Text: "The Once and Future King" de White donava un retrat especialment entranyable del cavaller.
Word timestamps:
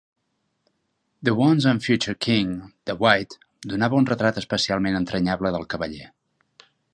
"The 1.27 1.35
Once 1.47 1.63
and 1.71 1.83
Future 1.87 2.15
King" 2.27 2.49
de 2.91 2.95
White 3.03 3.37
donava 3.75 4.01
un 4.01 4.09
retrat 4.13 4.41
especialment 4.43 4.99
entranyable 5.01 5.53
del 5.59 5.69
cavaller. 5.77 6.09